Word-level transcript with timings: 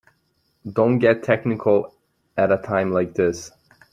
Don't 0.67 0.97
get 0.97 1.21
technical 1.21 1.93
at 2.35 2.51
a 2.51 2.57
time 2.57 2.91
like 2.91 3.13
this. 3.13 3.51